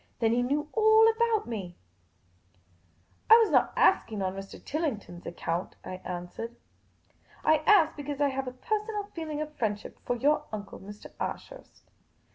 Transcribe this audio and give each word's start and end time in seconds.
Then 0.17 0.31
he 0.33 0.41
knew 0.41 0.67
all 0.73 1.07
about 1.11 1.47
me!" 1.47 1.77
I 3.29 3.37
was 3.37 3.51
not 3.51 3.71
asking 3.77 4.23
on 4.23 4.33
Mr. 4.33 4.59
Tillington' 4.59 5.17
s 5.21 5.25
account," 5.27 5.75
I 5.85 5.97
answered. 6.03 6.55
''I 7.53 7.57
asked 7.67 7.97
because 7.97 8.19
I 8.19 8.29
have 8.29 8.47
a 8.47 8.51
personal 8.51 9.03
feeling 9.13 9.41
of 9.41 9.55
friendship 9.57 9.99
for 10.03 10.15
your 10.15 10.45
uncle, 10.51 10.79
Mr. 10.79 11.11
Ashurst." 11.19 11.91